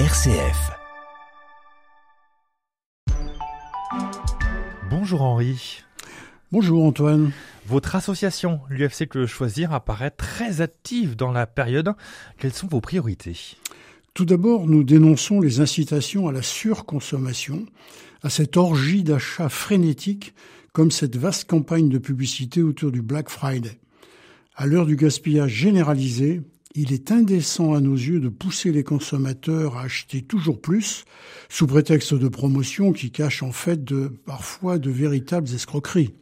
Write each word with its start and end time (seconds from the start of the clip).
RCF. 0.00 0.72
Bonjour 4.90 5.22
Henri. 5.22 5.84
Bonjour 6.50 6.82
Antoine. 6.82 7.30
Votre 7.68 7.94
association, 7.94 8.58
l'UFC 8.68 9.06
Que 9.06 9.24
Choisir, 9.26 9.72
apparaît 9.72 10.10
très 10.10 10.60
active 10.60 11.14
dans 11.14 11.30
la 11.30 11.46
période. 11.46 11.92
Quelles 12.38 12.52
sont 12.52 12.66
vos 12.66 12.80
priorités? 12.80 13.56
Tout 14.14 14.24
d'abord, 14.24 14.66
nous 14.66 14.82
dénonçons 14.82 15.40
les 15.40 15.60
incitations 15.60 16.26
à 16.26 16.32
la 16.32 16.42
surconsommation, 16.42 17.64
à 18.24 18.30
cette 18.30 18.56
orgie 18.56 19.04
d'achats 19.04 19.48
frénétiques, 19.48 20.34
comme 20.72 20.90
cette 20.90 21.14
vaste 21.14 21.48
campagne 21.48 21.88
de 21.88 21.98
publicité 21.98 22.64
autour 22.64 22.90
du 22.90 23.00
Black 23.00 23.28
Friday. 23.28 23.78
À 24.56 24.66
l'heure 24.66 24.86
du 24.86 24.96
gaspillage 24.96 25.52
généralisé, 25.52 26.42
il 26.74 26.92
est 26.92 27.12
indécent 27.12 27.74
à 27.74 27.80
nos 27.80 27.94
yeux 27.94 28.18
de 28.18 28.28
pousser 28.28 28.72
les 28.72 28.82
consommateurs 28.82 29.76
à 29.76 29.82
acheter 29.82 30.22
toujours 30.22 30.60
plus, 30.60 31.04
sous 31.48 31.66
prétexte 31.68 32.14
de 32.14 32.28
promotion 32.28 32.92
qui 32.92 33.12
cache 33.12 33.44
en 33.44 33.52
fait 33.52 33.94
parfois 34.26 34.78
de 34.78 34.90
véritables 34.90 35.48
escroqueries. 35.48 36.14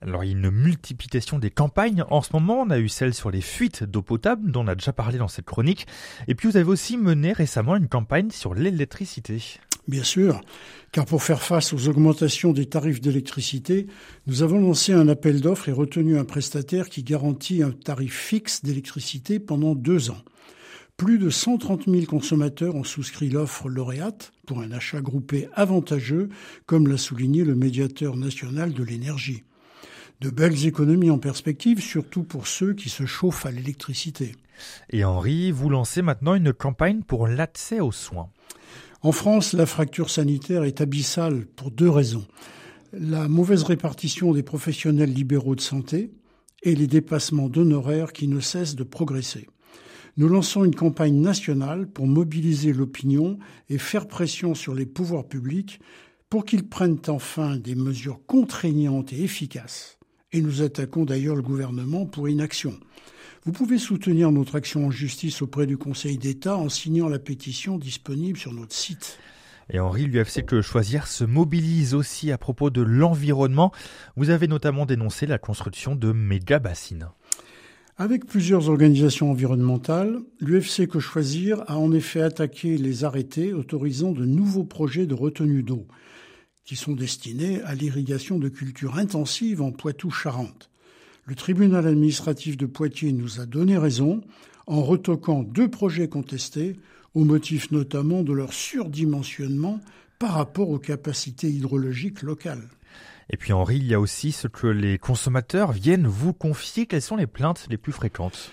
Alors 0.00 0.24
il 0.24 0.28
y 0.28 0.34
a 0.34 0.38
une 0.38 0.50
multiplication 0.50 1.38
des 1.38 1.50
campagnes. 1.50 2.04
En 2.08 2.22
ce 2.22 2.32
moment, 2.32 2.62
on 2.62 2.70
a 2.70 2.78
eu 2.78 2.88
celle 2.88 3.12
sur 3.12 3.30
les 3.30 3.40
fuites 3.42 3.84
d'eau 3.84 4.00
potable, 4.00 4.50
dont 4.50 4.64
on 4.64 4.68
a 4.68 4.74
déjà 4.74 4.92
parlé 4.92 5.18
dans 5.18 5.28
cette 5.28 5.44
chronique. 5.44 5.86
Et 6.26 6.34
puis 6.34 6.48
vous 6.48 6.56
avez 6.56 6.68
aussi 6.68 6.96
mené 6.96 7.32
récemment 7.32 7.76
une 7.76 7.88
campagne 7.88 8.30
sur 8.30 8.54
l'électricité. 8.54 9.42
Bien 9.88 10.04
sûr, 10.04 10.42
car 10.92 11.06
pour 11.06 11.22
faire 11.22 11.42
face 11.42 11.72
aux 11.72 11.88
augmentations 11.88 12.52
des 12.52 12.66
tarifs 12.66 13.00
d'électricité, 13.00 13.86
nous 14.26 14.42
avons 14.42 14.60
lancé 14.60 14.92
un 14.92 15.08
appel 15.08 15.40
d'offres 15.40 15.70
et 15.70 15.72
retenu 15.72 16.18
un 16.18 16.26
prestataire 16.26 16.90
qui 16.90 17.02
garantit 17.02 17.62
un 17.62 17.70
tarif 17.70 18.14
fixe 18.14 18.62
d'électricité 18.62 19.38
pendant 19.38 19.74
deux 19.74 20.10
ans. 20.10 20.22
Plus 20.98 21.18
de 21.18 21.30
130 21.30 21.88
000 21.88 22.04
consommateurs 22.04 22.74
ont 22.74 22.84
souscrit 22.84 23.30
l'offre 23.30 23.70
lauréate 23.70 24.32
pour 24.46 24.60
un 24.60 24.72
achat 24.72 25.00
groupé 25.00 25.48
avantageux, 25.54 26.28
comme 26.66 26.86
l'a 26.86 26.98
souligné 26.98 27.44
le 27.44 27.54
médiateur 27.54 28.14
national 28.14 28.74
de 28.74 28.84
l'énergie. 28.84 29.44
De 30.20 30.28
belles 30.28 30.66
économies 30.66 31.10
en 31.10 31.18
perspective, 31.18 31.80
surtout 31.80 32.24
pour 32.24 32.46
ceux 32.46 32.74
qui 32.74 32.90
se 32.90 33.06
chauffent 33.06 33.46
à 33.46 33.52
l'électricité. 33.52 34.34
Et 34.90 35.04
Henri, 35.04 35.50
vous 35.50 35.68
lancez 35.68 36.02
maintenant 36.02 36.34
une 36.34 36.52
campagne 36.52 37.02
pour 37.02 37.26
l'accès 37.26 37.80
aux 37.80 37.92
soins. 37.92 38.30
En 39.02 39.12
France, 39.12 39.52
la 39.52 39.66
fracture 39.66 40.10
sanitaire 40.10 40.64
est 40.64 40.80
abyssale 40.80 41.46
pour 41.46 41.70
deux 41.70 41.90
raisons. 41.90 42.26
La 42.92 43.28
mauvaise 43.28 43.62
répartition 43.62 44.32
des 44.32 44.42
professionnels 44.42 45.12
libéraux 45.12 45.54
de 45.54 45.60
santé 45.60 46.10
et 46.62 46.74
les 46.74 46.86
dépassements 46.86 47.48
d'honoraires 47.48 48.12
qui 48.12 48.26
ne 48.28 48.40
cessent 48.40 48.74
de 48.74 48.84
progresser. 48.84 49.46
Nous 50.16 50.28
lançons 50.28 50.64
une 50.64 50.74
campagne 50.74 51.20
nationale 51.20 51.86
pour 51.86 52.08
mobiliser 52.08 52.72
l'opinion 52.72 53.38
et 53.68 53.78
faire 53.78 54.08
pression 54.08 54.56
sur 54.56 54.74
les 54.74 54.86
pouvoirs 54.86 55.28
publics 55.28 55.78
pour 56.28 56.44
qu'ils 56.44 56.68
prennent 56.68 56.98
enfin 57.06 57.56
des 57.56 57.76
mesures 57.76 58.20
contraignantes 58.26 59.12
et 59.12 59.22
efficaces. 59.22 59.98
Et 60.32 60.42
nous 60.42 60.62
attaquons 60.62 61.04
d'ailleurs 61.04 61.36
le 61.36 61.42
gouvernement 61.42 62.04
pour 62.04 62.28
inaction. 62.28 62.78
Vous 63.48 63.54
pouvez 63.54 63.78
soutenir 63.78 64.30
notre 64.30 64.56
action 64.56 64.88
en 64.88 64.90
justice 64.90 65.40
auprès 65.40 65.66
du 65.66 65.78
Conseil 65.78 66.18
d'État 66.18 66.58
en 66.58 66.68
signant 66.68 67.08
la 67.08 67.18
pétition 67.18 67.78
disponible 67.78 68.36
sur 68.36 68.52
notre 68.52 68.74
site. 68.74 69.18
Et 69.70 69.80
Henri, 69.80 70.04
l'UFC 70.04 70.44
Que 70.44 70.60
Choisir 70.60 71.06
se 71.06 71.24
mobilise 71.24 71.94
aussi 71.94 72.30
à 72.30 72.36
propos 72.36 72.68
de 72.68 72.82
l'environnement. 72.82 73.72
Vous 74.16 74.28
avez 74.28 74.48
notamment 74.48 74.84
dénoncé 74.84 75.24
la 75.24 75.38
construction 75.38 75.96
de 75.96 76.12
méga-bassines. 76.12 77.08
Avec 77.96 78.26
plusieurs 78.26 78.68
organisations 78.68 79.30
environnementales, 79.30 80.18
l'UFC 80.40 80.86
Que 80.86 81.00
Choisir 81.00 81.64
a 81.68 81.78
en 81.78 81.90
effet 81.92 82.20
attaqué 82.20 82.76
les 82.76 83.04
arrêtés 83.04 83.54
autorisant 83.54 84.12
de 84.12 84.26
nouveaux 84.26 84.64
projets 84.64 85.06
de 85.06 85.14
retenue 85.14 85.62
d'eau, 85.62 85.86
qui 86.64 86.76
sont 86.76 86.92
destinés 86.92 87.62
à 87.62 87.74
l'irrigation 87.74 88.38
de 88.38 88.50
cultures 88.50 88.98
intensives 88.98 89.62
en 89.62 89.72
Poitou-Charentes. 89.72 90.67
Le 91.28 91.34
tribunal 91.34 91.86
administratif 91.86 92.56
de 92.56 92.64
Poitiers 92.64 93.12
nous 93.12 93.38
a 93.38 93.44
donné 93.44 93.76
raison 93.76 94.22
en 94.66 94.82
retoquant 94.82 95.42
deux 95.42 95.68
projets 95.68 96.08
contestés, 96.08 96.80
au 97.12 97.22
motif 97.22 97.70
notamment 97.70 98.22
de 98.22 98.32
leur 98.32 98.54
surdimensionnement 98.54 99.78
par 100.18 100.32
rapport 100.32 100.70
aux 100.70 100.78
capacités 100.78 101.50
hydrologiques 101.50 102.22
locales. 102.22 102.66
Et 103.28 103.36
puis 103.36 103.52
Henri, 103.52 103.76
il 103.76 103.86
y 103.86 103.92
a 103.92 104.00
aussi 104.00 104.32
ce 104.32 104.48
que 104.48 104.66
les 104.66 104.96
consommateurs 104.96 105.72
viennent 105.72 106.06
vous 106.06 106.32
confier. 106.32 106.86
Quelles 106.86 107.02
sont 107.02 107.16
les 107.16 107.26
plaintes 107.26 107.66
les 107.68 107.76
plus 107.76 107.92
fréquentes? 107.92 108.50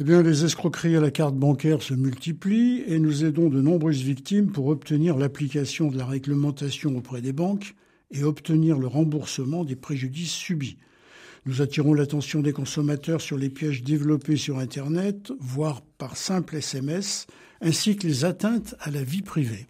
Eh 0.00 0.04
bien, 0.04 0.22
les 0.22 0.46
escroqueries 0.46 0.96
à 0.96 1.02
la 1.02 1.10
carte 1.10 1.34
bancaire 1.34 1.82
se 1.82 1.92
multiplient 1.92 2.84
et 2.86 3.00
nous 3.00 3.26
aidons 3.26 3.50
de 3.50 3.60
nombreuses 3.60 4.00
victimes 4.00 4.50
pour 4.50 4.68
obtenir 4.68 5.18
l'application 5.18 5.90
de 5.90 5.98
la 5.98 6.06
réglementation 6.06 6.96
auprès 6.96 7.20
des 7.20 7.34
banques 7.34 7.74
et 8.10 8.24
obtenir 8.24 8.78
le 8.78 8.86
remboursement 8.86 9.62
des 9.62 9.76
préjudices 9.76 10.32
subis. 10.32 10.78
Nous 11.46 11.62
attirons 11.62 11.94
l'attention 11.94 12.40
des 12.40 12.52
consommateurs 12.52 13.20
sur 13.20 13.38
les 13.38 13.48
pièges 13.48 13.82
développés 13.82 14.36
sur 14.36 14.58
Internet, 14.58 15.32
voire 15.40 15.82
par 15.82 16.16
simple 16.16 16.56
SMS, 16.56 17.26
ainsi 17.60 17.96
que 17.96 18.06
les 18.06 18.24
atteintes 18.24 18.74
à 18.80 18.90
la 18.90 19.02
vie 19.02 19.22
privée. 19.22 19.66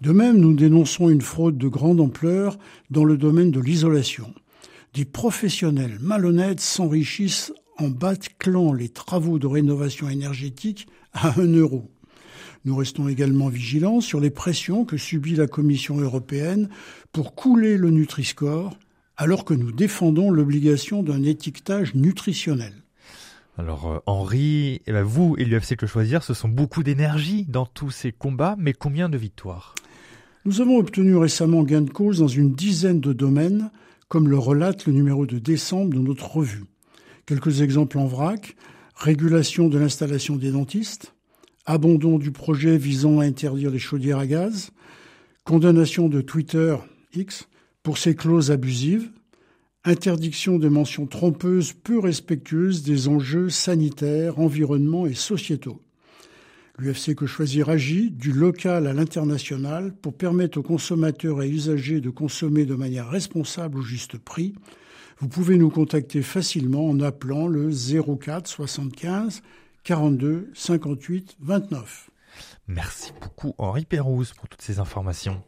De 0.00 0.12
même, 0.12 0.38
nous 0.38 0.54
dénonçons 0.54 1.08
une 1.08 1.22
fraude 1.22 1.56
de 1.56 1.68
grande 1.68 2.00
ampleur 2.00 2.58
dans 2.90 3.04
le 3.04 3.16
domaine 3.16 3.50
de 3.50 3.60
l'isolation. 3.60 4.34
Des 4.94 5.04
professionnels 5.04 5.98
malhonnêtes 6.00 6.60
s'enrichissent 6.60 7.52
en 7.78 7.88
bâclant 7.88 8.72
les 8.72 8.88
travaux 8.88 9.38
de 9.38 9.46
rénovation 9.46 10.08
énergétique 10.08 10.86
à 11.12 11.38
un 11.40 11.52
euro. 11.52 11.90
Nous 12.64 12.76
restons 12.76 13.08
également 13.08 13.48
vigilants 13.48 14.00
sur 14.00 14.20
les 14.20 14.30
pressions 14.30 14.84
que 14.84 14.96
subit 14.96 15.36
la 15.36 15.46
Commission 15.46 15.98
européenne 15.98 16.68
pour 17.12 17.34
couler 17.34 17.76
le 17.76 17.90
Nutri-Score 17.90 18.76
alors 19.16 19.44
que 19.44 19.54
nous 19.54 19.72
défendons 19.72 20.30
l'obligation 20.30 21.02
d'un 21.02 21.22
étiquetage 21.22 21.94
nutritionnel. 21.94 22.74
Alors 23.58 23.86
euh, 23.86 23.98
Henri, 24.06 24.82
eh 24.86 24.92
ben, 24.92 25.02
vous 25.02 25.34
et 25.38 25.44
l'UFC 25.44 25.76
Que 25.76 25.86
Choisir, 25.86 26.22
ce 26.22 26.34
sont 26.34 26.48
beaucoup 26.48 26.82
d'énergie 26.82 27.46
dans 27.48 27.64
tous 27.64 27.90
ces 27.90 28.12
combats, 28.12 28.54
mais 28.58 28.74
combien 28.74 29.08
de 29.08 29.16
victoires? 29.16 29.74
Nous 30.44 30.60
avons 30.60 30.76
obtenu 30.76 31.16
récemment 31.16 31.62
gain 31.62 31.80
de 31.80 31.90
cause 31.90 32.18
dans 32.18 32.28
une 32.28 32.52
dizaine 32.52 33.00
de 33.00 33.12
domaines, 33.12 33.70
comme 34.08 34.28
le 34.28 34.38
relate 34.38 34.86
le 34.86 34.92
numéro 34.92 35.26
de 35.26 35.38
décembre 35.38 35.94
de 35.94 35.98
notre 35.98 36.30
revue. 36.30 36.64
Quelques 37.24 37.62
exemples 37.62 37.98
en 37.98 38.06
vrac, 38.06 38.54
régulation 38.94 39.68
de 39.68 39.78
l'installation 39.78 40.36
des 40.36 40.52
dentistes, 40.52 41.14
abandon 41.64 42.18
du 42.18 42.30
projet 42.30 42.76
visant 42.78 43.18
à 43.20 43.24
interdire 43.24 43.70
les 43.70 43.78
chaudières 43.78 44.18
à 44.18 44.26
gaz, 44.26 44.70
condamnation 45.44 46.08
de 46.08 46.20
Twitter 46.20 46.76
X 47.14 47.48
pour 47.86 47.98
ses 47.98 48.16
clauses 48.16 48.50
abusives, 48.50 49.12
interdiction 49.84 50.58
de 50.58 50.68
mentions 50.68 51.06
trompeuses 51.06 51.72
peu 51.72 52.00
respectueuses 52.00 52.82
des 52.82 53.06
enjeux 53.06 53.48
sanitaires, 53.48 54.40
environnement 54.40 55.06
et 55.06 55.14
sociétaux. 55.14 55.80
L'UFC 56.78 57.14
Que 57.14 57.26
Choisir 57.26 57.68
agit 57.68 58.10
du 58.10 58.32
local 58.32 58.88
à 58.88 58.92
l'international 58.92 59.94
pour 59.94 60.14
permettre 60.14 60.58
aux 60.58 60.64
consommateurs 60.64 61.44
et 61.44 61.48
usagers 61.48 62.00
de 62.00 62.10
consommer 62.10 62.64
de 62.64 62.74
manière 62.74 63.08
responsable 63.08 63.78
au 63.78 63.82
juste 63.82 64.18
prix. 64.18 64.52
Vous 65.20 65.28
pouvez 65.28 65.56
nous 65.56 65.70
contacter 65.70 66.22
facilement 66.22 66.88
en 66.88 66.98
appelant 66.98 67.46
le 67.46 67.70
04 67.70 68.48
75 68.48 69.42
42 69.84 70.50
58 70.54 71.36
29. 71.38 72.10
Merci 72.66 73.12
beaucoup 73.22 73.54
Henri 73.58 73.84
Pérouse 73.84 74.32
pour 74.32 74.48
toutes 74.48 74.62
ces 74.62 74.80
informations. 74.80 75.40